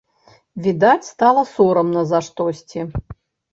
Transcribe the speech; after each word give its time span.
Відаць, 0.67 1.09
стала 1.09 1.43
сорамна 1.53 2.01
за 2.15 2.25
штосьці. 2.31 2.79